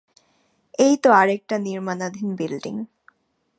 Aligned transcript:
এইতো 0.79 1.07
আরেকটা 1.11 1.55
নির্মাণাধীন 1.59 2.27
বিল্ডিং। 2.35 2.75